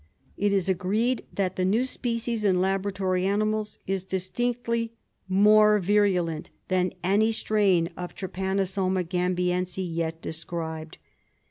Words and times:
It 0.35 0.51
is 0.51 0.67
agreed 0.67 1.25
that 1.31 1.57
the 1.57 1.63
new 1.63 1.85
species 1.85 2.43
in 2.43 2.59
laboratory 2.59 3.23
animals 3.27 3.77
is 3.85 4.03
distinctly 4.03 4.93
more 5.29 5.77
virulent 5.77 6.49
than 6.69 6.93
any 7.03 7.31
strain 7.31 7.87
of 7.95 8.15
T. 8.15 8.25
gamhiense 8.25 9.75
yet 9.95 10.19
described. 10.19 10.97